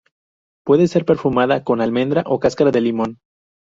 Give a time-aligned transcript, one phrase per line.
[0.65, 3.19] Puede ser perfumada con almendra o cáscara de limón.